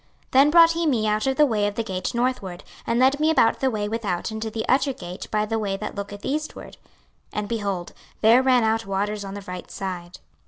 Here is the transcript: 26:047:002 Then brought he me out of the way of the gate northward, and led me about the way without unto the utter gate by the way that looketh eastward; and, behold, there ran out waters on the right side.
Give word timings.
26:047:002 0.31 0.31
Then 0.31 0.49
brought 0.49 0.71
he 0.71 0.87
me 0.87 1.05
out 1.05 1.27
of 1.27 1.37
the 1.37 1.45
way 1.45 1.67
of 1.67 1.75
the 1.75 1.83
gate 1.83 2.15
northward, 2.15 2.63
and 2.87 2.99
led 2.99 3.19
me 3.19 3.29
about 3.29 3.59
the 3.59 3.69
way 3.69 3.87
without 3.87 4.31
unto 4.31 4.49
the 4.49 4.65
utter 4.67 4.93
gate 4.93 5.27
by 5.29 5.45
the 5.45 5.59
way 5.59 5.77
that 5.77 5.93
looketh 5.93 6.25
eastward; 6.25 6.77
and, 7.31 7.47
behold, 7.47 7.93
there 8.21 8.41
ran 8.41 8.63
out 8.63 8.87
waters 8.87 9.23
on 9.23 9.35
the 9.35 9.41
right 9.47 9.69
side. 9.69 10.17